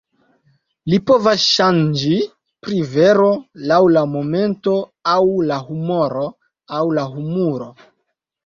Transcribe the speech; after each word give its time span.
Li 0.91 0.99
povas 1.09 1.43
ŝanĝi 1.49 2.13
pri 2.67 2.79
vero 2.95 3.27
laŭ 3.73 3.79
la 3.99 4.03
momento 4.15 4.73
aŭ 5.15 5.21
la 5.51 5.61
humoro, 5.69 6.27
aŭ 6.81 6.85
la 7.01 7.09
humuro! 7.15 7.71